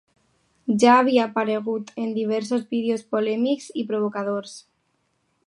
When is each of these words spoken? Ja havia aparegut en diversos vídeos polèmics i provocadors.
Ja 0.83 0.95
havia 1.01 1.25
aparegut 1.31 1.91
en 2.05 2.15
diversos 2.15 2.65
vídeos 2.73 3.05
polèmics 3.13 3.69
i 3.83 3.87
provocadors. 3.93 4.59